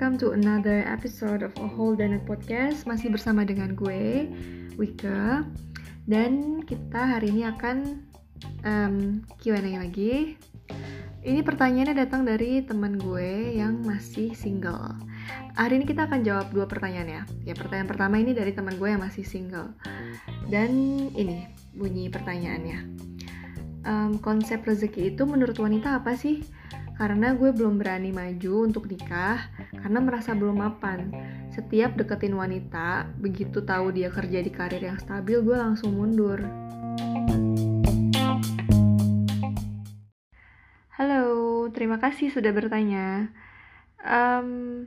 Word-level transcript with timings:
welcome 0.00 0.16
to 0.16 0.32
another 0.32 0.80
episode 0.88 1.44
of 1.44 1.52
A 1.60 1.68
Whole 1.68 1.92
Donut 1.92 2.24
Podcast. 2.24 2.88
Masih 2.88 3.12
bersama 3.12 3.44
dengan 3.44 3.76
gue, 3.76 4.32
Wika. 4.80 5.44
Dan 6.08 6.64
kita 6.64 7.04
hari 7.04 7.28
ini 7.28 7.44
akan 7.44 8.00
um, 8.64 9.20
Q&A 9.44 9.60
lagi. 9.60 10.40
Ini 11.20 11.44
pertanyaannya 11.44 11.92
datang 11.92 12.24
dari 12.24 12.64
teman 12.64 12.96
gue 12.96 13.52
yang 13.60 13.84
masih 13.84 14.32
single. 14.32 14.96
Hari 15.60 15.76
ini 15.76 15.84
kita 15.84 16.08
akan 16.08 16.24
jawab 16.24 16.48
dua 16.48 16.64
pertanyaan 16.64 17.20
ya. 17.20 17.22
Ya 17.44 17.52
pertanyaan 17.52 17.92
pertama 17.92 18.16
ini 18.16 18.32
dari 18.32 18.56
teman 18.56 18.80
gue 18.80 18.88
yang 18.88 19.04
masih 19.04 19.28
single. 19.28 19.76
Dan 20.48 20.72
ini 21.12 21.44
bunyi 21.76 22.08
pertanyaannya. 22.08 22.88
Um, 23.84 24.16
konsep 24.24 24.64
rezeki 24.64 25.12
itu 25.12 25.28
menurut 25.28 25.60
wanita 25.60 26.00
apa 26.00 26.16
sih? 26.16 26.40
Karena 27.00 27.32
gue 27.32 27.48
belum 27.48 27.80
berani 27.80 28.12
maju 28.12 28.68
untuk 28.68 28.84
nikah 28.84 29.48
karena 29.72 30.04
merasa 30.04 30.36
belum 30.36 30.60
mapan. 30.60 31.08
Setiap 31.48 31.96
deketin 31.96 32.36
wanita, 32.36 33.08
begitu 33.16 33.64
tahu 33.64 33.88
dia 33.88 34.12
kerja 34.12 34.44
di 34.44 34.52
karir 34.52 34.84
yang 34.84 35.00
stabil, 35.00 35.40
gue 35.40 35.56
langsung 35.56 35.96
mundur. 35.96 36.44
Halo, 40.92 41.24
terima 41.72 41.96
kasih 41.96 42.28
sudah 42.28 42.52
bertanya. 42.52 43.32
Um, 44.04 44.84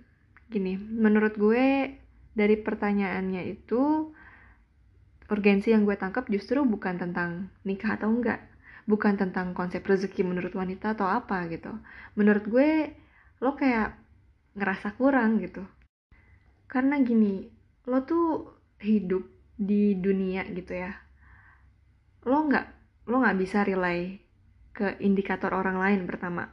gini, 0.53 0.77
menurut 0.77 1.33
gue 1.33 1.97
dari 2.37 2.61
pertanyaannya 2.61 3.41
itu 3.57 4.13
urgensi 5.33 5.73
yang 5.73 5.81
gue 5.81 5.97
tangkap 5.97 6.29
justru 6.29 6.61
bukan 6.61 7.01
tentang 7.01 7.49
nikah 7.65 7.97
atau 7.97 8.13
enggak, 8.13 8.52
bukan 8.83 9.15
tentang 9.15 9.55
konsep 9.55 9.83
rezeki 9.83 10.27
menurut 10.27 10.51
wanita 10.51 10.95
atau 10.95 11.07
apa 11.07 11.47
gitu. 11.47 11.71
Menurut 12.19 12.43
gue 12.47 12.91
lo 13.39 13.55
kayak 13.55 13.95
ngerasa 14.55 14.95
kurang 14.99 15.39
gitu. 15.39 15.63
Karena 16.67 16.99
gini 17.01 17.47
lo 17.87 18.03
tuh 18.03 18.49
hidup 18.79 19.23
di 19.55 19.95
dunia 19.95 20.43
gitu 20.51 20.75
ya. 20.75 20.91
Lo 22.27 22.47
nggak 22.47 22.65
lo 23.07 23.19
nggak 23.19 23.39
bisa 23.39 23.67
rely 23.67 24.19
ke 24.73 24.97
indikator 25.03 25.53
orang 25.53 25.79
lain 25.79 26.01
pertama. 26.09 26.49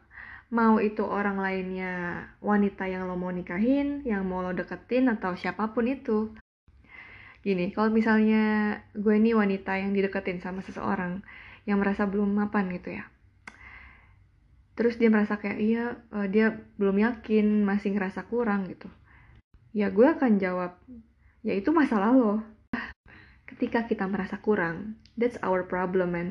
Mau 0.50 0.82
itu 0.82 1.06
orang 1.06 1.38
lainnya 1.38 2.26
wanita 2.42 2.90
yang 2.90 3.06
lo 3.06 3.14
mau 3.14 3.30
nikahin 3.30 4.02
yang 4.02 4.26
mau 4.26 4.42
lo 4.42 4.50
deketin 4.50 5.06
atau 5.06 5.38
siapa 5.38 5.70
pun 5.70 5.86
itu. 5.86 6.34
Gini 7.40 7.72
kalau 7.72 7.88
misalnya 7.88 8.76
gue 8.92 9.14
ini 9.16 9.32
wanita 9.32 9.78
yang 9.78 9.96
dideketin 9.96 10.42
sama 10.42 10.60
seseorang 10.60 11.22
yang 11.68 11.80
merasa 11.80 12.08
belum 12.08 12.30
mapan 12.32 12.70
gitu 12.72 12.96
ya. 12.96 13.04
Terus 14.78 14.96
dia 14.96 15.12
merasa 15.12 15.36
kayak 15.36 15.58
iya 15.60 15.84
uh, 16.14 16.24
dia 16.24 16.56
belum 16.80 16.96
yakin 17.04 17.68
masih 17.68 17.92
ngerasa 17.92 18.24
kurang 18.30 18.64
gitu. 18.70 18.88
Ya 19.76 19.92
gue 19.92 20.08
akan 20.08 20.40
jawab 20.40 20.80
ya 21.44 21.52
itu 21.52 21.68
masalah 21.68 22.16
lo. 22.16 22.40
Ketika 23.44 23.84
kita 23.84 24.08
merasa 24.08 24.40
kurang 24.40 24.96
that's 25.20 25.36
our 25.44 25.68
problem 25.68 26.16
man. 26.16 26.28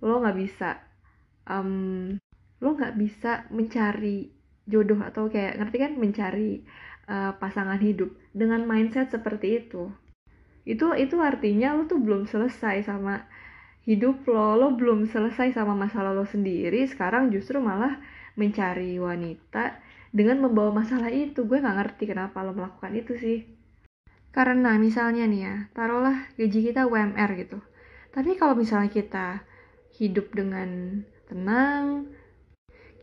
Lo 0.00 0.24
nggak 0.24 0.38
bisa 0.38 0.80
um, 1.44 2.16
lo 2.64 2.68
nggak 2.72 2.96
bisa 2.96 3.44
mencari 3.52 4.32
jodoh 4.64 5.04
atau 5.04 5.28
kayak 5.28 5.60
ngerti 5.60 5.76
kan? 5.76 5.92
Mencari 6.00 6.64
uh, 7.04 7.36
pasangan 7.36 7.80
hidup 7.84 8.16
dengan 8.32 8.64
mindset 8.64 9.12
seperti 9.12 9.66
itu. 9.66 9.92
Itu 10.64 10.96
itu 10.96 11.20
artinya 11.20 11.76
lo 11.76 11.84
tuh 11.84 12.00
belum 12.00 12.24
selesai 12.24 12.88
sama 12.88 13.28
hidup 13.88 14.28
lo 14.28 14.60
lo 14.60 14.76
belum 14.76 15.08
selesai 15.08 15.56
sama 15.56 15.72
masalah 15.72 16.12
lo 16.12 16.28
sendiri 16.28 16.84
sekarang 16.84 17.32
justru 17.32 17.56
malah 17.56 17.96
mencari 18.36 19.00
wanita 19.00 19.80
dengan 20.12 20.44
membawa 20.44 20.84
masalah 20.84 21.08
itu. 21.08 21.48
Gue 21.48 21.64
nggak 21.64 21.76
ngerti 21.80 22.04
kenapa 22.12 22.44
lo 22.44 22.52
melakukan 22.52 22.92
itu 22.92 23.16
sih. 23.16 23.38
Karena 24.28 24.76
misalnya 24.76 25.24
nih 25.24 25.40
ya 25.40 25.56
taruhlah 25.72 26.28
gaji 26.36 26.60
kita 26.68 26.84
UMR 26.84 27.30
gitu. 27.40 27.58
Tapi 28.12 28.36
kalau 28.36 28.52
misalnya 28.52 28.92
kita 28.92 29.40
hidup 29.96 30.36
dengan 30.36 31.00
tenang 31.32 32.12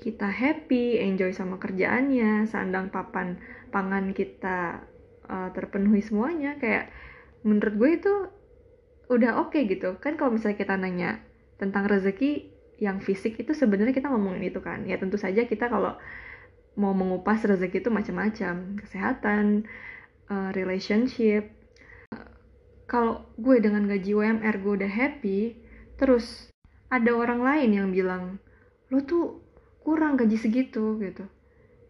kita 0.06 0.30
happy 0.30 1.02
enjoy 1.02 1.34
sama 1.34 1.58
kerjaannya 1.58 2.46
sandang 2.46 2.94
papan 2.94 3.42
pangan 3.74 4.14
kita 4.14 4.86
uh, 5.26 5.50
terpenuhi 5.50 6.06
semuanya 6.06 6.62
kayak 6.62 6.94
menurut 7.42 7.74
gue 7.74 7.90
itu 7.98 8.14
udah 9.12 9.42
oke 9.42 9.54
okay 9.54 9.70
gitu. 9.70 9.98
Kan 10.02 10.18
kalau 10.18 10.34
misalnya 10.36 10.58
kita 10.58 10.76
nanya 10.78 11.22
tentang 11.62 11.88
rezeki 11.88 12.52
yang 12.82 13.00
fisik 13.00 13.40
itu 13.40 13.56
sebenarnya 13.56 13.96
kita 13.96 14.12
ngomongin 14.12 14.50
itu 14.50 14.60
kan. 14.60 14.84
Ya 14.84 15.00
tentu 15.00 15.16
saja 15.16 15.46
kita 15.48 15.70
kalau 15.72 15.96
mau 16.76 16.92
mengupas 16.92 17.42
rezeki 17.46 17.86
itu 17.86 17.90
macam-macam. 17.94 18.80
Kesehatan 18.82 19.70
uh, 20.30 20.50
relationship. 20.54 21.52
Kalau 22.86 23.26
gue 23.42 23.58
dengan 23.62 23.90
gaji 23.90 24.14
UMR 24.14 24.56
gue 24.62 24.74
udah 24.84 24.92
happy 24.92 25.58
terus 25.98 26.54
ada 26.94 27.16
orang 27.18 27.42
lain 27.42 27.70
yang 27.74 27.88
bilang 27.90 28.38
lo 28.94 29.02
tuh 29.02 29.42
kurang 29.82 30.18
gaji 30.22 30.38
segitu 30.38 31.02
gitu. 31.02 31.26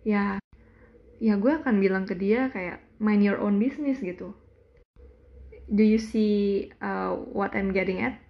Ya 0.08 0.40
ya 1.20 1.40
gue 1.40 1.52
akan 1.52 1.80
bilang 1.80 2.03
ke 2.08 2.16
dia 2.16 2.52
kayak 2.52 2.84
mind 3.00 3.24
your 3.24 3.40
own 3.40 3.59
business 3.59 4.00
gitu 4.03 4.36
do 5.70 5.84
you 5.86 5.98
see 5.98 6.70
uh, 6.81 7.18
what 7.34 7.53
I'm 7.58 7.74
getting 7.74 8.02
at? 8.02 8.22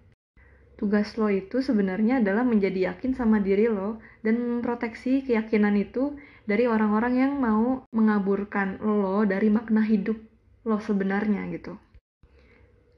Tugas 0.75 1.16
lo 1.16 1.31
itu 1.31 1.63
sebenarnya 1.63 2.19
adalah 2.19 2.44
menjadi 2.44 2.91
yakin 2.91 3.16
sama 3.16 3.40
diri 3.40 3.72
lo 3.72 4.03
dan 4.28 4.59
memproteksi 4.59 5.23
keyakinan 5.23 5.79
itu 5.79 6.19
dari 6.44 6.68
orang-orang 6.68 7.13
yang 7.16 7.34
mau 7.40 7.88
mengaburkan 7.96 8.84
lo 8.84 9.23
dari 9.23 9.47
makna 9.47 9.79
hidup 9.88 10.19
lo 10.68 10.78
sebenarnya 10.84 11.47
gitu. 11.56 11.79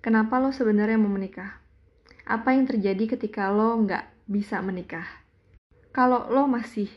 Kenapa 0.01 0.41
lo 0.41 0.49
sebenarnya 0.49 0.97
mau 0.97 1.13
menikah? 1.13 1.61
Apa 2.25 2.57
yang 2.57 2.65
terjadi 2.65 3.17
ketika 3.17 3.53
lo 3.53 3.77
nggak 3.77 4.25
bisa 4.25 4.57
menikah? 4.65 5.05
Kalau 5.93 6.29
lo 6.33 6.49
masih 6.49 6.89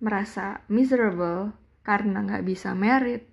merasa 0.00 0.64
miserable 0.72 1.52
karena 1.84 2.24
nggak 2.24 2.44
bisa 2.48 2.72
merit, 2.72 3.28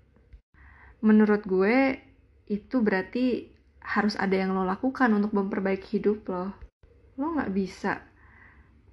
menurut 0.99 1.45
gue 1.45 2.01
itu 2.45 2.81
berarti 2.81 3.49
harus 3.85 4.17
ada 4.17 4.33
yang 4.33 4.53
lo 4.53 4.65
lakukan 4.65 5.13
untuk 5.13 5.33
memperbaiki 5.33 6.01
hidup 6.01 6.25
lo. 6.29 6.53
Lo 7.17 7.37
nggak 7.37 7.53
bisa 7.53 8.01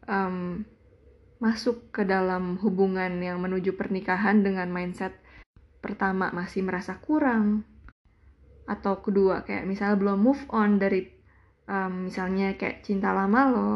um, 0.08 0.64
masuk 1.42 1.90
ke 1.90 2.06
dalam 2.06 2.60
hubungan 2.62 3.18
yang 3.18 3.42
menuju 3.42 3.74
pernikahan 3.74 4.46
dengan 4.46 4.70
mindset 4.70 5.16
pertama 5.82 6.30
masih 6.30 6.62
merasa 6.62 6.94
kurang 7.02 7.66
atau 8.62 9.02
kedua 9.02 9.42
kayak 9.42 9.66
misalnya 9.66 9.98
belum 9.98 10.22
move 10.22 10.44
on 10.54 10.78
dari 10.78 11.10
um, 11.66 12.06
misalnya 12.06 12.54
kayak 12.54 12.86
cinta 12.86 13.10
lama 13.10 13.40
lo 13.50 13.74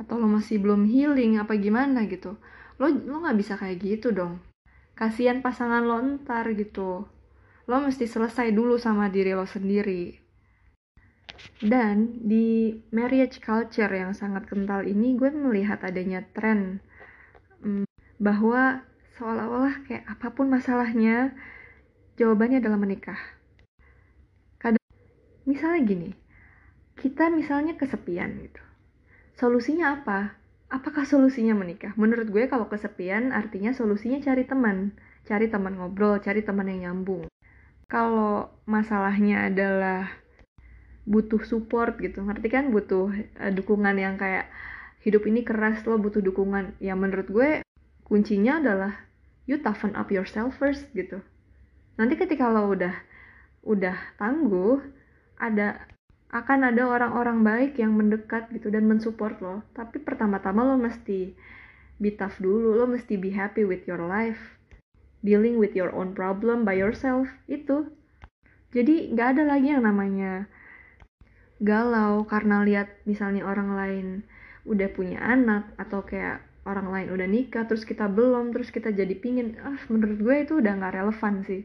atau 0.00 0.16
lo 0.16 0.30
masih 0.32 0.62
belum 0.64 0.88
healing 0.88 1.36
apa 1.36 1.60
gimana 1.60 2.08
gitu. 2.08 2.40
Lo 2.80 2.88
lo 2.88 3.20
nggak 3.20 3.36
bisa 3.36 3.60
kayak 3.60 3.76
gitu 3.84 4.14
dong. 4.14 4.40
Kasihan 4.96 5.44
pasangan 5.44 5.84
lo 5.84 6.00
ntar 6.00 6.48
gitu 6.56 7.04
lo 7.68 7.84
mesti 7.84 8.08
selesai 8.08 8.48
dulu 8.56 8.80
sama 8.80 9.12
diri 9.12 9.36
lo 9.36 9.44
sendiri. 9.44 10.16
Dan 11.60 12.24
di 12.24 12.72
marriage 12.90 13.44
culture 13.44 13.92
yang 13.92 14.16
sangat 14.16 14.48
kental 14.48 14.88
ini 14.88 15.14
gue 15.14 15.28
melihat 15.30 15.84
adanya 15.84 16.24
tren 16.32 16.80
um, 17.60 17.84
bahwa 18.16 18.82
seolah-olah 19.20 19.84
kayak 19.84 20.08
apa 20.08 20.32
pun 20.32 20.48
masalahnya 20.48 21.36
jawabannya 22.16 22.64
adalah 22.64 22.80
menikah. 22.80 23.20
Kadang 24.56 24.82
misalnya 25.44 25.80
gini 25.84 26.10
kita 26.96 27.28
misalnya 27.30 27.76
kesepian 27.76 28.48
gitu. 28.48 28.64
Solusinya 29.38 30.02
apa? 30.02 30.34
Apakah 30.72 31.06
solusinya 31.06 31.54
menikah? 31.54 31.94
Menurut 32.00 32.32
gue 32.32 32.48
kalau 32.50 32.66
kesepian 32.66 33.30
artinya 33.30 33.70
solusinya 33.76 34.18
cari 34.24 34.48
teman. 34.48 34.96
Cari 35.28 35.52
teman 35.52 35.76
ngobrol 35.76 36.16
cari 36.24 36.40
teman 36.40 36.66
yang 36.72 36.80
nyambung 36.90 37.28
kalau 37.88 38.52
masalahnya 38.68 39.48
adalah 39.48 40.12
butuh 41.08 41.40
support 41.48 41.96
gitu. 42.04 42.20
Ngerti 42.20 42.48
kan? 42.52 42.68
Butuh 42.68 43.08
uh, 43.40 43.52
dukungan 43.52 43.96
yang 43.96 44.20
kayak 44.20 44.52
hidup 45.00 45.24
ini 45.24 45.40
keras 45.40 45.80
lo 45.88 45.96
butuh 45.96 46.20
dukungan. 46.20 46.76
Ya 46.84 46.92
menurut 46.92 47.32
gue 47.32 47.50
kuncinya 48.04 48.60
adalah 48.60 48.92
you 49.48 49.56
toughen 49.64 49.96
up 49.96 50.12
yourself 50.12 50.52
first 50.60 50.84
gitu. 50.92 51.24
Nanti 51.96 52.20
ketika 52.20 52.52
lo 52.52 52.68
udah 52.68 52.92
udah 53.64 53.96
tangguh 54.20 54.84
ada 55.40 55.88
akan 56.28 56.68
ada 56.68 56.84
orang-orang 56.84 57.40
baik 57.40 57.80
yang 57.80 57.96
mendekat 57.96 58.52
gitu 58.52 58.68
dan 58.68 58.84
mensupport 58.84 59.36
lo. 59.40 59.56
Tapi 59.72 59.96
pertama-tama 60.04 60.60
lo 60.60 60.76
mesti 60.76 61.32
be 61.96 62.12
tough 62.12 62.36
dulu 62.36 62.76
lo 62.76 62.84
mesti 62.84 63.16
be 63.16 63.32
happy 63.32 63.64
with 63.64 63.88
your 63.88 64.04
life 64.04 64.57
dealing 65.22 65.58
with 65.58 65.74
your 65.74 65.90
own 65.90 66.14
problem 66.14 66.62
by 66.62 66.76
yourself 66.76 67.26
itu. 67.50 67.90
Jadi 68.74 69.12
nggak 69.16 69.28
ada 69.38 69.42
lagi 69.48 69.72
yang 69.72 69.84
namanya 69.84 70.46
galau 71.58 72.22
karena 72.28 72.62
lihat 72.62 73.02
misalnya 73.08 73.42
orang 73.42 73.74
lain 73.74 74.06
udah 74.68 74.88
punya 74.92 75.18
anak 75.18 75.72
atau 75.80 76.04
kayak 76.04 76.44
orang 76.68 76.92
lain 76.92 77.08
udah 77.10 77.26
nikah 77.26 77.64
terus 77.64 77.88
kita 77.88 78.06
belum 78.06 78.52
terus 78.52 78.68
kita 78.68 78.92
jadi 78.92 79.16
pingin. 79.16 79.56
Ah 79.64 79.80
menurut 79.88 80.18
gue 80.20 80.36
itu 80.44 80.52
udah 80.60 80.72
nggak 80.78 80.94
relevan 81.00 81.34
sih. 81.42 81.62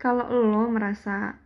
Kalau 0.00 0.26
lo 0.28 0.68
merasa 0.72 1.38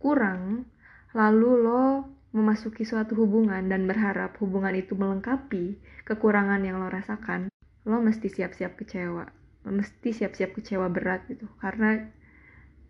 kurang 0.00 0.64
lalu 1.12 1.50
lo 1.60 2.06
memasuki 2.30 2.86
suatu 2.86 3.18
hubungan 3.18 3.66
dan 3.66 3.90
berharap 3.90 4.38
hubungan 4.38 4.70
itu 4.78 4.94
melengkapi 4.94 5.82
kekurangan 6.06 6.62
yang 6.62 6.78
lo 6.78 6.86
rasakan 6.86 7.50
lo 7.84 7.98
mesti 7.98 8.30
siap-siap 8.30 8.78
kecewa 8.78 9.39
mesti 9.66 10.10
siap-siap 10.16 10.56
kecewa 10.56 10.88
berat 10.88 11.26
gitu. 11.28 11.44
Karena 11.60 12.00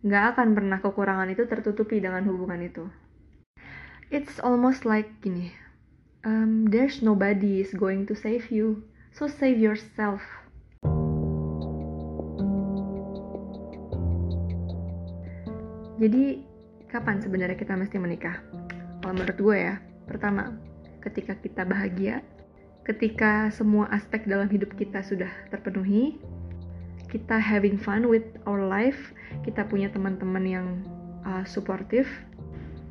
nggak 0.00 0.25
akan 0.37 0.49
pernah 0.56 0.78
kekurangan 0.78 1.28
itu 1.32 1.44
tertutupi 1.50 1.99
dengan 1.99 2.25
hubungan 2.31 2.62
itu. 2.62 2.84
It's 4.11 4.43
almost 4.43 4.82
like 4.82 5.22
gini 5.22 5.55
um, 6.25 6.69
there's 6.69 7.02
nobody 7.02 7.61
is 7.61 7.72
going 7.72 8.06
to 8.06 8.14
save 8.14 8.50
you 8.50 8.84
so 9.12 9.28
save 9.28 9.58
yourself. 9.58 10.20
Jadi 16.00 16.40
kapan 16.88 17.20
sebenarnya 17.20 17.61
kita 17.61 17.76
mesti 17.76 18.00
menikah? 18.00 18.40
Kalau 19.05 19.12
menurut 19.12 19.37
gue 19.37 19.56
ya 19.56 19.75
pertama 20.08 20.56
ketika 21.05 21.37
kita 21.37 21.62
bahagia 21.69 22.25
ketika 22.88 23.52
semua 23.52 23.87
aspek 23.93 24.25
dalam 24.25 24.49
hidup 24.49 24.73
kita 24.81 25.05
sudah 25.05 25.28
terpenuhi 25.52 26.16
kita 27.10 27.36
having 27.36 27.76
fun 27.76 28.06
with 28.06 28.24
our 28.46 28.62
life 28.62 29.12
kita 29.42 29.66
punya 29.66 29.90
teman-teman 29.90 30.44
yang 30.46 30.68
uh, 31.26 31.42
suportif 31.44 32.06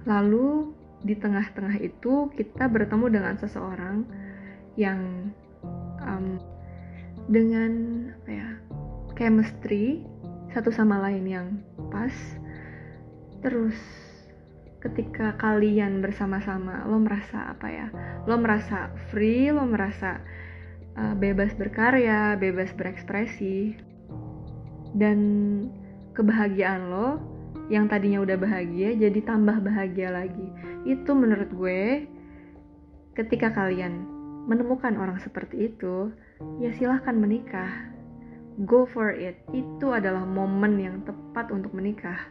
lalu 0.03 0.75
di 1.03 1.15
tengah-tengah 1.15 1.79
itu 1.79 2.27
kita 2.35 2.67
bertemu 2.67 3.05
dengan 3.07 3.35
seseorang 3.39 4.03
yang 4.75 5.31
um, 6.03 6.39
dengan 7.31 7.71
apa 8.19 8.29
ya 8.31 8.49
chemistry 9.15 10.03
satu 10.51 10.73
sama 10.73 10.97
lain 10.97 11.25
yang 11.29 11.47
pas. 11.93 12.15
Terus 13.39 13.77
ketika 14.79 15.35
kalian 15.35 15.99
bersama-sama 15.99 16.87
lo 16.87 17.03
merasa 17.03 17.51
apa 17.51 17.67
ya 17.67 17.87
lo 18.23 18.39
merasa 18.39 18.95
free 19.11 19.51
lo 19.51 19.67
merasa 19.67 20.23
uh, 20.95 21.11
bebas 21.19 21.51
berkarya 21.59 22.39
bebas 22.39 22.71
berekspresi 22.79 23.75
dan 24.95 25.17
kebahagiaan 26.17 26.89
lo 26.89 27.21
yang 27.69 27.85
tadinya 27.85 28.25
udah 28.25 28.37
bahagia 28.37 28.97
jadi 28.97 29.19
tambah 29.21 29.61
bahagia 29.61 30.09
lagi. 30.09 30.47
Itu 30.89 31.13
menurut 31.13 31.53
gue 31.53 32.09
ketika 33.13 33.53
kalian 33.53 34.05
menemukan 34.49 34.97
orang 34.97 35.21
seperti 35.21 35.69
itu 35.69 36.09
ya 36.57 36.73
silahkan 36.73 37.13
menikah. 37.13 37.69
Go 38.67 38.83
for 38.89 39.13
it. 39.15 39.39
Itu 39.55 39.95
adalah 39.95 40.27
momen 40.27 40.81
yang 40.81 40.97
tepat 41.07 41.53
untuk 41.53 41.71
menikah. 41.71 42.27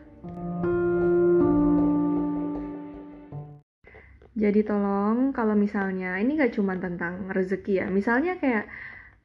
Jadi 4.38 4.62
tolong 4.62 5.34
kalau 5.34 5.58
misalnya 5.58 6.14
ini 6.22 6.38
gak 6.38 6.54
cuma 6.54 6.78
tentang 6.78 7.26
rezeki 7.32 7.82
ya. 7.82 7.86
Misalnya 7.90 8.38
kayak 8.38 8.70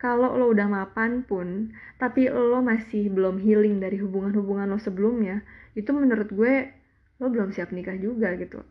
kalau 0.03 0.35
lo 0.35 0.51
udah 0.51 0.67
mapan 0.67 1.23
pun 1.23 1.71
tapi 1.95 2.27
lo 2.27 2.59
masih 2.59 3.07
belum 3.07 3.39
healing 3.39 3.79
dari 3.79 3.95
hubungan-hubungan 4.03 4.67
lo 4.67 4.75
sebelumnya 4.75 5.47
itu 5.79 5.95
menurut 5.95 6.27
gue 6.27 6.75
lo 7.23 7.31
belum 7.31 7.55
siap 7.55 7.71
nikah 7.71 7.95
juga 7.95 8.35
gitu. 8.35 8.67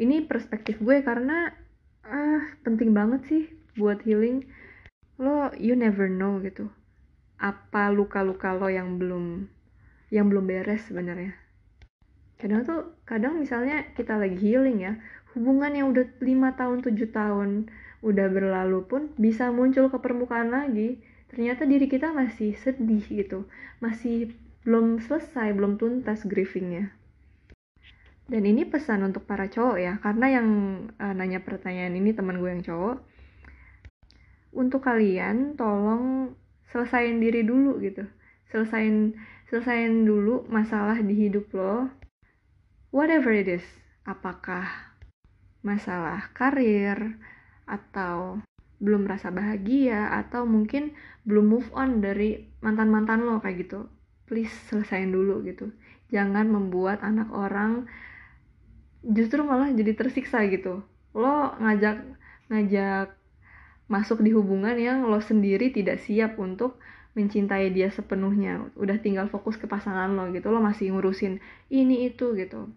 Ini 0.00 0.24
perspektif 0.24 0.80
gue 0.80 1.04
karena 1.04 1.52
ah 2.08 2.42
penting 2.64 2.96
banget 2.96 3.20
sih 3.28 3.42
buat 3.76 4.00
healing. 4.08 4.48
Lo 5.20 5.52
you 5.60 5.76
never 5.76 6.08
know 6.08 6.40
gitu 6.40 6.72
apa 7.36 7.92
luka-luka 7.92 8.56
lo 8.56 8.72
yang 8.72 8.96
belum 8.96 9.48
yang 10.08 10.32
belum 10.32 10.48
beres 10.48 10.88
sebenarnya. 10.88 11.36
Kadang 12.40 12.64
tuh 12.64 12.96
kadang 13.04 13.36
misalnya 13.36 13.84
kita 13.92 14.16
lagi 14.16 14.40
healing 14.40 14.80
ya 14.80 14.96
hubungan 15.36 15.76
yang 15.76 15.86
udah 15.92 16.08
lima 16.24 16.56
tahun 16.56 16.80
tujuh 16.80 17.12
tahun 17.12 17.68
udah 18.00 18.26
berlalu 18.32 18.84
pun 18.88 19.02
bisa 19.20 19.52
muncul 19.52 19.92
ke 19.92 19.98
permukaan 20.00 20.52
lagi 20.52 21.00
ternyata 21.28 21.68
diri 21.68 21.86
kita 21.86 22.10
masih 22.10 22.56
sedih 22.58 23.04
gitu 23.06 23.46
masih 23.80 24.32
belum 24.64 25.00
selesai, 25.00 25.56
belum 25.56 25.80
tuntas 25.80 26.28
grievingnya. 26.28 26.92
Dan 28.30 28.46
ini 28.46 28.62
pesan 28.62 29.02
untuk 29.02 29.26
para 29.26 29.50
cowok 29.50 29.78
ya, 29.80 29.98
karena 29.98 30.38
yang 30.40 30.48
uh, 31.00 31.14
nanya 31.16 31.42
pertanyaan 31.42 31.96
ini 31.98 32.14
teman 32.14 32.38
gue 32.38 32.50
yang 32.52 32.62
cowok. 32.62 33.02
Untuk 34.54 34.84
kalian, 34.86 35.58
tolong 35.58 36.36
selesain 36.70 37.18
diri 37.18 37.42
dulu 37.42 37.82
gitu. 37.82 38.06
Selesain 38.52 39.18
selesain 39.50 40.06
dulu 40.06 40.46
masalah 40.46 41.02
di 41.02 41.26
hidup 41.26 41.50
lo. 41.50 41.90
Whatever 42.94 43.34
it 43.34 43.50
is, 43.50 43.66
apakah 44.06 44.94
masalah 45.66 46.30
karir 46.34 47.18
atau 47.70 48.42
belum 48.80 49.04
rasa 49.04 49.28
bahagia 49.28 50.08
atau 50.16 50.48
mungkin 50.48 50.96
belum 51.28 51.46
move 51.46 51.68
on 51.76 52.00
dari 52.00 52.48
mantan-mantan 52.64 53.22
lo 53.22 53.38
kayak 53.38 53.68
gitu. 53.68 53.86
Please 54.24 54.50
selesain 54.72 55.12
dulu 55.12 55.44
gitu. 55.44 55.70
Jangan 56.10 56.48
membuat 56.48 57.04
anak 57.04 57.28
orang 57.30 57.86
justru 59.04 59.44
malah 59.44 59.70
jadi 59.70 59.92
tersiksa 59.94 60.42
gitu. 60.48 60.82
Lo 61.12 61.54
ngajak 61.60 62.02
ngajak 62.48 63.14
masuk 63.86 64.24
di 64.24 64.32
hubungan 64.32 64.74
yang 64.80 65.04
lo 65.06 65.20
sendiri 65.20 65.70
tidak 65.70 66.00
siap 66.00 66.40
untuk 66.40 66.80
mencintai 67.12 67.68
dia 67.76 67.92
sepenuhnya. 67.92 68.72
Udah 68.80 68.96
tinggal 68.96 69.28
fokus 69.28 69.60
ke 69.60 69.68
pasangan 69.68 70.08
lo 70.16 70.32
gitu. 70.32 70.48
Lo 70.48 70.64
masih 70.64 70.96
ngurusin 70.96 71.38
ini 71.68 72.08
itu 72.08 72.32
gitu 72.32 72.72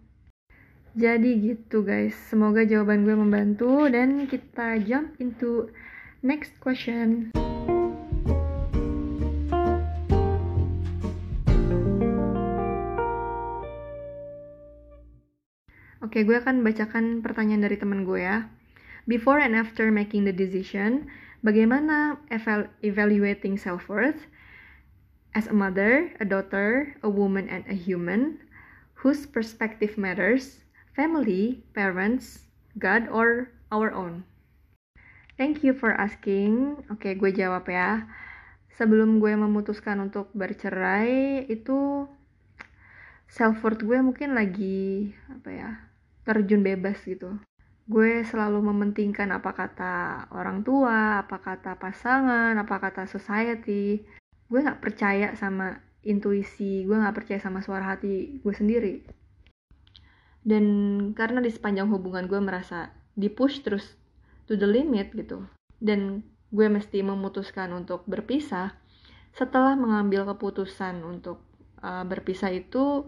jadi 0.94 1.26
gitu 1.42 1.82
guys 1.82 2.14
semoga 2.30 2.62
jawaban 2.62 3.02
gue 3.02 3.18
membantu 3.18 3.90
dan 3.90 4.30
kita 4.30 4.78
jump 4.86 5.10
into 5.18 5.74
next 6.22 6.54
question 6.62 7.34
Oke, 16.04 16.22
gue 16.30 16.38
akan 16.38 16.62
bacakan 16.62 17.26
pertanyaan 17.26 17.66
dari 17.66 17.74
temen 17.74 18.06
gue 18.06 18.22
ya. 18.22 18.46
Before 19.10 19.42
and 19.42 19.58
after 19.58 19.90
making 19.90 20.30
the 20.30 20.36
decision, 20.36 21.10
bagaimana 21.42 22.22
eval 22.30 22.70
evaluating 22.86 23.58
self-worth 23.58 24.30
as 25.34 25.50
a 25.50 25.56
mother, 25.58 26.14
a 26.22 26.26
daughter, 26.28 26.94
a 27.02 27.10
woman, 27.10 27.50
and 27.50 27.66
a 27.66 27.74
human? 27.74 28.38
Whose 29.02 29.26
perspective 29.26 29.98
matters? 29.98 30.63
Family, 30.94 31.66
parents, 31.74 32.46
God, 32.78 33.10
or 33.10 33.50
our 33.74 33.90
own? 33.90 34.30
Thank 35.42 35.66
you 35.66 35.74
for 35.74 35.90
asking. 35.90 36.86
Oke, 36.94 37.18
gue 37.18 37.34
jawab 37.34 37.66
ya. 37.66 38.06
Sebelum 38.78 39.18
gue 39.18 39.34
memutuskan 39.34 39.98
untuk 40.06 40.30
bercerai, 40.38 41.50
itu 41.50 42.06
self 43.26 43.66
worth 43.66 43.82
gue 43.82 43.98
mungkin 44.06 44.38
lagi 44.38 45.10
apa 45.26 45.50
ya 45.50 45.70
terjun 46.22 46.62
bebas 46.62 47.02
gitu 47.02 47.42
gue 47.84 48.24
selalu 48.24 48.64
mementingkan 48.64 49.28
apa 49.36 49.52
kata 49.52 49.94
orang 50.32 50.64
tua, 50.64 51.20
apa 51.28 51.44
kata 51.44 51.76
pasangan, 51.76 52.56
apa 52.56 52.80
kata 52.80 53.04
society. 53.12 54.00
Gue 54.48 54.60
gak 54.64 54.80
percaya 54.80 55.36
sama 55.36 55.84
intuisi, 56.00 56.88
gue 56.88 56.96
gak 56.96 57.12
percaya 57.12 57.40
sama 57.44 57.60
suara 57.60 57.84
hati 57.96 58.40
gue 58.40 58.56
sendiri. 58.56 59.04
Dan 60.44 60.66
karena 61.16 61.40
di 61.40 61.50
sepanjang 61.50 61.88
hubungan 61.90 62.28
gue 62.28 62.40
merasa 62.40 62.92
di 63.16 63.32
push 63.32 63.64
terus 63.64 63.96
to 64.48 64.60
the 64.60 64.68
limit 64.68 65.16
gitu. 65.16 65.48
Dan 65.80 66.24
gue 66.52 66.68
mesti 66.70 67.02
memutuskan 67.02 67.72
untuk 67.74 68.04
berpisah. 68.06 68.76
Setelah 69.34 69.74
mengambil 69.74 70.30
keputusan 70.30 71.02
untuk 71.02 71.42
uh, 71.82 72.06
berpisah 72.06 72.54
itu, 72.54 73.08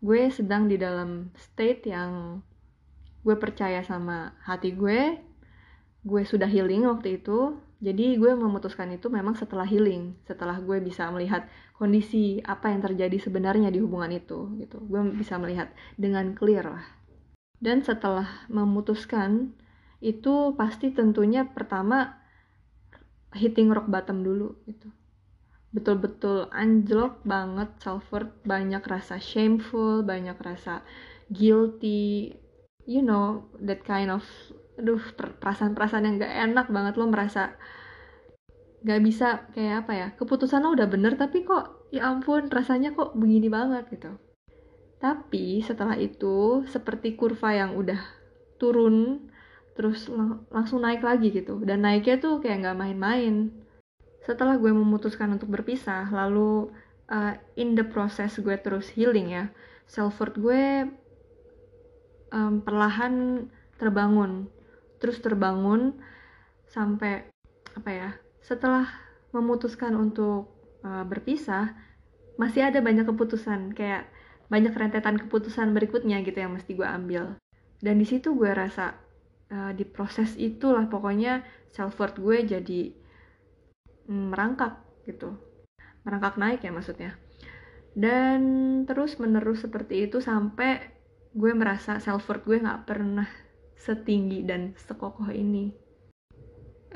gue 0.00 0.30
sedang 0.30 0.70
di 0.70 0.78
dalam 0.80 1.34
state 1.36 1.90
yang 1.90 2.40
gue 3.26 3.36
percaya 3.36 3.82
sama 3.82 4.32
hati 4.46 4.72
gue 4.72 5.18
gue 6.06 6.22
sudah 6.24 6.46
healing 6.46 6.86
waktu 6.86 7.20
itu 7.20 7.58
jadi 7.78 8.18
gue 8.18 8.32
memutuskan 8.34 8.90
itu 8.90 9.06
memang 9.06 9.38
setelah 9.38 9.62
healing 9.62 10.18
setelah 10.26 10.58
gue 10.58 10.82
bisa 10.82 11.06
melihat 11.14 11.46
kondisi 11.78 12.42
apa 12.42 12.74
yang 12.74 12.82
terjadi 12.82 13.22
sebenarnya 13.22 13.70
di 13.70 13.78
hubungan 13.78 14.10
itu 14.10 14.50
gitu. 14.58 14.82
Gue 14.82 14.98
bisa 15.14 15.38
melihat 15.38 15.70
dengan 15.94 16.34
clear 16.34 16.66
lah. 16.66 16.86
Dan 17.62 17.86
setelah 17.86 18.26
memutuskan 18.50 19.54
itu 20.02 20.58
pasti 20.58 20.90
tentunya 20.90 21.46
pertama 21.46 22.18
hitting 23.30 23.70
rock 23.70 23.86
bottom 23.86 24.26
dulu 24.26 24.58
gitu. 24.66 24.90
Betul-betul 25.70 26.50
anjlok 26.50 27.22
banget 27.22 27.70
self 27.78 28.10
worth 28.10 28.34
banyak 28.42 28.82
rasa 28.82 29.22
shameful 29.22 30.02
banyak 30.02 30.34
rasa 30.34 30.82
guilty 31.30 32.34
you 32.90 33.04
know 33.04 33.46
that 33.62 33.86
kind 33.86 34.10
of 34.10 34.24
aduh 34.78 35.02
perasaan-perasaan 35.42 36.06
yang 36.06 36.16
gak 36.22 36.34
enak 36.48 36.66
banget 36.70 36.94
lo 36.94 37.10
merasa 37.10 37.58
gak 38.86 39.02
bisa 39.02 39.50
kayak 39.52 39.84
apa 39.84 39.92
ya 39.92 40.08
keputusan 40.14 40.62
lo 40.62 40.78
udah 40.78 40.86
bener 40.86 41.18
tapi 41.18 41.42
kok 41.42 41.90
ya 41.90 42.06
ampun 42.06 42.46
rasanya 42.46 42.94
kok 42.94 43.18
begini 43.18 43.50
banget 43.50 43.90
gitu. 43.90 44.14
Tapi 44.98 45.62
setelah 45.62 45.94
itu 45.98 46.66
seperti 46.66 47.14
kurva 47.14 47.54
yang 47.54 47.78
udah 47.78 47.98
turun 48.58 49.30
terus 49.78 50.10
lang 50.10 50.42
langsung 50.50 50.82
naik 50.82 51.02
lagi 51.02 51.30
gitu. 51.30 51.62
Dan 51.62 51.86
naiknya 51.86 52.18
tuh 52.18 52.42
kayak 52.42 52.66
nggak 52.66 52.78
main-main. 52.78 53.50
Setelah 54.26 54.58
gue 54.58 54.74
memutuskan 54.74 55.30
untuk 55.32 55.48
berpisah 55.54 56.10
lalu 56.10 56.68
uh, 57.08 57.34
in 57.56 57.74
the 57.74 57.84
process 57.84 58.36
gue 58.38 58.56
terus 58.60 58.92
healing 58.92 59.32
ya 59.32 59.50
self 59.88 60.20
worth 60.20 60.36
gue 60.36 60.84
um, 62.30 62.60
perlahan 62.60 63.48
terbangun 63.80 64.52
terus 64.98 65.22
terbangun 65.22 65.98
sampai 66.68 67.26
apa 67.74 67.90
ya 67.90 68.10
setelah 68.42 68.86
memutuskan 69.32 69.94
untuk 69.94 70.50
uh, 70.82 71.04
berpisah 71.06 71.74
masih 72.38 72.70
ada 72.70 72.78
banyak 72.78 73.04
keputusan 73.06 73.74
kayak 73.74 74.06
banyak 74.48 74.72
rentetan 74.72 75.20
keputusan 75.20 75.76
berikutnya 75.76 76.24
gitu 76.24 76.38
yang 76.40 76.56
mesti 76.56 76.72
gue 76.72 76.86
ambil. 76.88 77.36
Dan 77.78 78.00
di 78.00 78.06
situ 78.08 78.32
gue 78.34 78.48
rasa 78.48 78.96
uh, 79.52 79.72
di 79.76 79.84
proses 79.84 80.34
itulah 80.40 80.88
pokoknya 80.88 81.44
self 81.70 82.00
worth 82.00 82.16
gue 82.16 82.46
jadi 82.48 82.80
mm, 84.08 84.32
merangkak 84.32 84.80
gitu. 85.04 85.36
Merangkak 86.08 86.40
naik 86.40 86.64
ya 86.64 86.72
maksudnya. 86.72 87.12
Dan 87.92 88.40
terus 88.88 89.20
menerus 89.20 89.66
seperti 89.68 90.08
itu 90.08 90.24
sampai 90.24 90.80
gue 91.36 91.52
merasa 91.52 92.00
self 92.00 92.24
worth 92.24 92.48
gue 92.48 92.56
nggak 92.64 92.88
pernah 92.88 93.28
setinggi 93.78 94.42
dan 94.42 94.74
sekokoh 94.74 95.30
ini? 95.30 95.70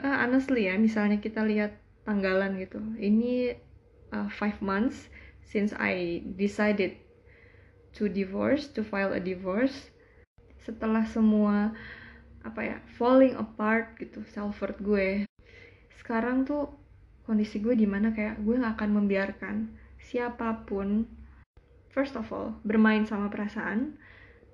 Uh, 0.03 0.27
honestly 0.27 0.67
ya 0.67 0.75
misalnya 0.75 1.23
kita 1.23 1.47
lihat 1.47 1.79
tanggalan 2.03 2.59
gitu. 2.59 2.83
Ini 2.99 3.55
uh, 4.11 4.29
five 4.29 4.59
months 4.59 5.07
since 5.47 5.71
I 5.77 6.25
decided 6.35 6.99
to 7.95 8.11
divorce 8.11 8.67
to 8.75 8.83
file 8.83 9.15
a 9.15 9.23
divorce. 9.23 9.93
Setelah 10.63 11.07
semua 11.07 11.75
apa 12.43 12.61
ya 12.67 12.77
falling 12.99 13.39
apart 13.39 13.95
gitu 14.03 14.27
self 14.27 14.59
worth 14.59 14.83
gue. 14.83 15.29
Sekarang 16.03 16.43
tuh 16.43 16.73
kondisi 17.23 17.63
gue 17.63 17.79
di 17.79 17.87
mana 17.87 18.11
kayak 18.11 18.43
gue 18.43 18.59
gak 18.59 18.83
akan 18.83 18.91
membiarkan 18.99 19.57
siapa 20.03 20.67
pun 20.67 21.07
first 21.95 22.19
of 22.19 22.27
all 22.35 22.59
bermain 22.67 23.07
sama 23.07 23.31
perasaan. 23.31 23.95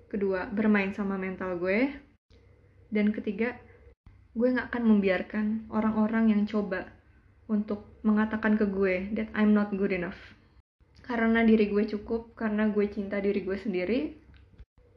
Kedua 0.08 0.49
bermain 0.49 0.92
sama 0.92 1.20
mental 1.20 1.56
gue 1.61 2.07
dan 2.88 3.12
ketiga 3.12 3.57
gue 4.38 4.54
gak 4.54 4.71
akan 4.71 4.85
membiarkan 4.87 5.47
orang-orang 5.73 6.30
yang 6.30 6.42
coba 6.47 6.87
untuk 7.49 7.99
mengatakan 8.04 8.54
ke 8.54 8.68
gue 8.68 9.11
that 9.16 9.33
I'm 9.35 9.57
not 9.57 9.73
good 9.75 9.90
enough. 9.90 10.18
Karena 11.02 11.40
diri 11.42 11.73
gue 11.73 11.88
cukup, 11.88 12.37
karena 12.37 12.68
gue 12.68 12.85
cinta 12.92 13.16
diri 13.18 13.40
gue 13.40 13.57
sendiri, 13.57 14.12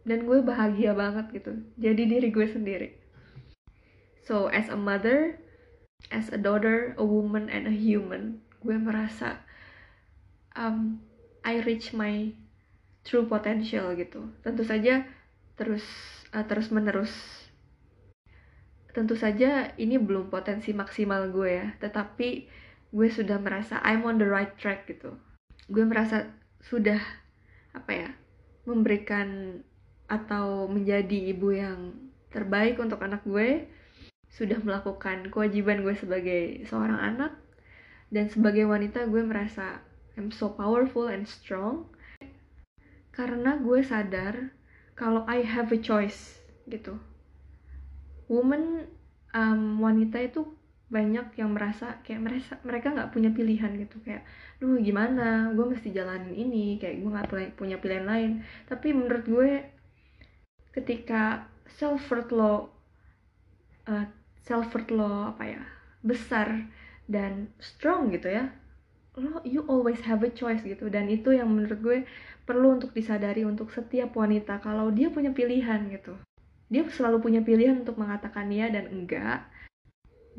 dan 0.03 0.27
gue 0.27 0.43
bahagia 0.43 0.91
banget 0.91 1.31
gitu. 1.31 1.53
Jadi 1.79 2.03
diri 2.05 2.27
gue 2.29 2.47
sendiri. 2.51 2.89
So 4.27 4.51
as 4.51 4.67
a 4.67 4.77
mother, 4.77 5.39
as 6.11 6.29
a 6.29 6.37
daughter, 6.37 6.93
a 6.99 7.05
woman, 7.07 7.47
and 7.47 7.65
a 7.65 7.73
human, 7.73 8.43
gue 8.61 8.75
merasa 8.75 9.39
um, 10.53 11.01
I 11.41 11.63
reach 11.65 11.95
my 11.95 12.35
true 13.07 13.25
potential 13.25 13.95
gitu. 13.97 14.29
Tentu 14.45 14.61
saja 14.67 15.07
terus 15.57 15.83
uh, 16.35 16.45
terus 16.45 16.69
menerus 16.69 17.40
tentu 18.91 19.15
saja 19.15 19.71
ini 19.79 19.95
belum 19.95 20.27
potensi 20.27 20.75
maksimal 20.75 21.31
gue 21.31 21.49
ya, 21.63 21.67
tetapi 21.79 22.47
gue 22.91 23.07
sudah 23.07 23.39
merasa 23.39 23.79
I'm 23.83 24.03
on 24.03 24.19
the 24.19 24.27
right 24.27 24.51
track 24.59 24.87
gitu. 24.91 25.15
Gue 25.71 25.87
merasa 25.87 26.27
sudah 26.63 26.99
apa 27.71 27.91
ya, 27.91 28.09
memberikan 28.67 29.59
atau 30.11 30.67
menjadi 30.67 31.31
ibu 31.31 31.55
yang 31.55 31.95
terbaik 32.35 32.79
untuk 32.79 32.99
anak 32.99 33.23
gue, 33.23 33.67
sudah 34.31 34.59
melakukan 34.63 35.27
kewajiban 35.27 35.83
gue 35.83 35.95
sebagai 35.95 36.63
seorang 36.67 36.99
anak 36.99 37.35
dan 38.11 38.31
sebagai 38.31 38.63
wanita 38.63 39.07
gue 39.07 39.23
merasa 39.23 39.83
I'm 40.15 40.31
so 40.31 40.51
powerful 40.55 41.11
and 41.11 41.27
strong 41.27 41.91
karena 43.11 43.59
gue 43.59 43.83
sadar 43.83 44.55
kalau 44.95 45.27
I 45.27 45.43
have 45.43 45.75
a 45.75 45.79
choice 45.79 46.39
gitu 46.71 46.95
woman 48.31 48.87
um, 49.35 49.83
wanita 49.83 50.23
itu 50.23 50.47
banyak 50.91 51.39
yang 51.39 51.55
merasa 51.55 51.99
kayak 52.03 52.19
merasa 52.19 52.59
mereka 52.67 52.91
nggak 52.91 53.11
punya 53.11 53.31
pilihan 53.31 53.71
gitu. 53.79 53.99
Kayak 54.03 54.23
duh 54.59 54.79
gimana? 54.79 55.51
Gue 55.51 55.75
mesti 55.75 55.91
jalanin 55.91 56.31
ini 56.31 56.79
kayak 56.79 57.03
gue 57.03 57.11
nggak 57.11 57.55
punya 57.59 57.75
pilihan 57.79 58.07
lain. 58.07 58.31
Tapi 58.67 58.95
menurut 58.95 59.23
gue 59.27 59.51
ketika 60.71 61.47
self 61.67 62.07
worth 62.07 62.31
lo 62.31 62.71
uh, 63.87 64.07
self 64.47 64.71
worth 64.71 64.91
lo 64.91 65.35
apa 65.35 65.43
ya 65.47 65.63
besar 66.03 66.71
dan 67.11 67.51
strong 67.59 68.07
gitu 68.15 68.31
ya 68.31 68.47
lo 69.19 69.43
you 69.43 69.63
always 69.67 69.99
have 70.07 70.23
a 70.23 70.31
choice 70.31 70.63
gitu. 70.63 70.87
Dan 70.91 71.07
itu 71.07 71.31
yang 71.35 71.51
menurut 71.51 71.79
gue 71.79 71.97
perlu 72.43 72.79
untuk 72.79 72.91
disadari 72.91 73.47
untuk 73.47 73.71
setiap 73.71 74.15
wanita 74.15 74.59
kalau 74.59 74.91
dia 74.91 75.07
punya 75.07 75.31
pilihan 75.31 75.87
gitu 75.87 76.15
dia 76.71 76.87
selalu 76.87 77.19
punya 77.19 77.43
pilihan 77.43 77.83
untuk 77.83 77.99
mengatakan 77.99 78.47
ya 78.47 78.71
dan 78.71 78.87
enggak. 78.87 79.43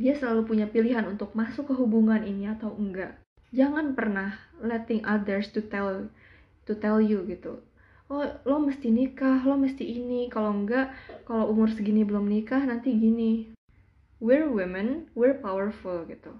Dia 0.00 0.16
selalu 0.16 0.48
punya 0.48 0.64
pilihan 0.64 1.04
untuk 1.04 1.36
masuk 1.36 1.68
ke 1.68 1.74
hubungan 1.76 2.24
ini 2.24 2.48
atau 2.48 2.72
enggak. 2.72 3.20
Jangan 3.52 3.92
pernah 3.92 4.40
letting 4.64 5.04
others 5.04 5.52
to 5.52 5.60
tell 5.60 6.08
to 6.64 6.72
tell 6.72 7.04
you 7.04 7.28
gitu. 7.28 7.60
Oh 8.08 8.24
lo 8.48 8.64
mesti 8.64 8.88
nikah 8.88 9.44
lo 9.44 9.60
mesti 9.60 9.84
ini. 9.84 10.32
Kalau 10.32 10.56
enggak 10.56 10.96
kalau 11.28 11.52
umur 11.52 11.68
segini 11.68 12.00
belum 12.00 12.24
nikah 12.24 12.64
nanti 12.64 12.96
gini. 12.96 13.52
We're 14.16 14.48
women 14.48 15.12
we're 15.12 15.36
powerful 15.36 16.08
gitu. 16.08 16.32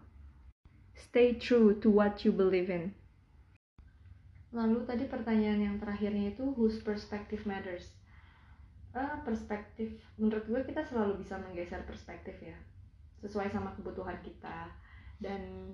Stay 0.96 1.36
true 1.36 1.76
to 1.84 1.92
what 1.92 2.24
you 2.24 2.32
believe 2.32 2.72
in. 2.72 2.96
Lalu 4.56 4.88
tadi 4.88 5.04
pertanyaan 5.04 5.60
yang 5.60 5.76
terakhirnya 5.76 6.32
itu 6.32 6.56
whose 6.56 6.80
perspective 6.80 7.44
matters 7.44 7.92
uh, 8.96 9.16
perspektif. 9.24 9.96
Menurut 10.16 10.44
gue 10.48 10.60
kita 10.68 10.84
selalu 10.84 11.20
bisa 11.20 11.40
menggeser 11.40 11.82
perspektif 11.84 12.36
ya 12.40 12.56
sesuai 13.20 13.48
sama 13.52 13.72
kebutuhan 13.76 14.18
kita. 14.24 14.68
Dan 15.22 15.72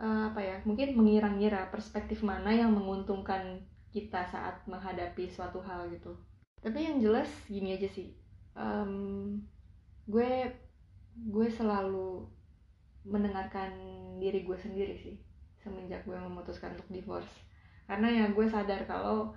uh, 0.00 0.32
apa 0.32 0.40
ya 0.40 0.56
mungkin 0.64 0.96
mengira-ngira 0.96 1.68
perspektif 1.68 2.24
mana 2.24 2.50
yang 2.52 2.72
menguntungkan 2.72 3.60
kita 3.92 4.24
saat 4.24 4.64
menghadapi 4.64 5.28
suatu 5.28 5.60
hal 5.60 5.88
gitu. 5.92 6.16
Tapi 6.62 6.78
yang 6.78 6.96
jelas 7.02 7.28
gini 7.50 7.74
aja 7.76 7.90
sih 7.90 8.22
um, 8.56 9.38
gue 10.08 10.50
gue 11.12 11.48
selalu 11.52 12.24
mendengarkan 13.02 13.74
diri 14.22 14.46
gue 14.46 14.56
sendiri 14.56 14.94
sih 14.96 15.18
semenjak 15.62 16.02
gue 16.06 16.16
memutuskan 16.16 16.74
untuk 16.74 16.88
divorce. 16.90 17.30
Karena 17.86 18.08
ya 18.08 18.24
gue 18.30 18.46
sadar 18.46 18.82
kalau 18.86 19.34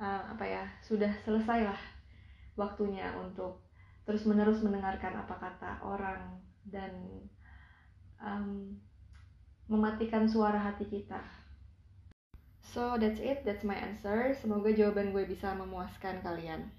uh, 0.00 0.22
apa 0.32 0.44
ya 0.44 0.64
sudah 0.84 1.12
selesai 1.24 1.64
lah 1.64 1.80
waktunya 2.58 3.12
untuk 3.16 3.62
terus 4.02 4.26
menerus 4.26 4.60
mendengarkan 4.60 5.14
apa 5.14 5.34
kata 5.38 5.78
orang 5.86 6.42
dan 6.66 6.92
um, 8.18 8.76
mematikan 9.70 10.26
suara 10.26 10.58
hati 10.58 10.84
kita. 10.90 11.22
So 12.72 12.96
that's 12.96 13.20
it, 13.20 13.44
that's 13.44 13.66
my 13.66 13.76
answer. 13.76 14.32
Semoga 14.38 14.72
jawaban 14.72 15.12
gue 15.12 15.28
bisa 15.28 15.52
memuaskan 15.52 16.24
kalian. 16.24 16.72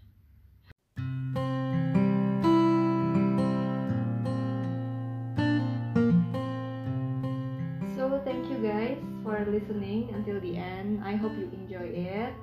For 9.23 9.39
listening 9.47 10.11
until 10.13 10.37
the 10.43 10.59
end. 10.59 11.01
I 11.01 11.15
hope 11.15 11.33
you 11.39 11.49
enjoy 11.55 11.89
it. 11.89 12.35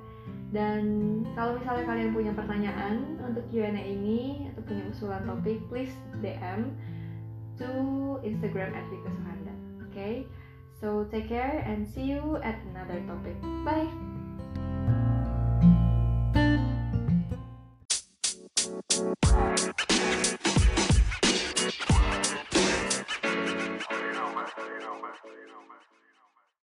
Dan 0.51 0.83
kalau 1.33 1.55
misalnya 1.55 1.85
kalian 1.87 2.11
punya 2.11 2.31
pertanyaan 2.35 3.17
untuk 3.23 3.47
Q&A 3.49 3.71
ini 3.71 4.51
atau 4.51 4.61
punya 4.67 4.83
usulan 4.91 5.23
topik, 5.23 5.63
please 5.71 5.95
DM 6.19 6.75
to 7.55 7.69
Instagram 8.25 8.75
at. 8.75 8.85
Oke, 8.91 9.07
okay? 9.91 10.13
so 10.79 11.07
take 11.11 11.27
care 11.27 11.63
and 11.63 11.87
see 11.87 12.11
you 12.15 12.39
at 12.43 12.59
another 12.71 12.99
topic. 13.07 13.35
Bye. 13.63 14.10